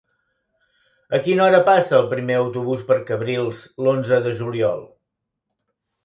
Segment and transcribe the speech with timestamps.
[1.17, 4.81] A quina hora passa el primer autobús per Cabrils l'onze de juliol?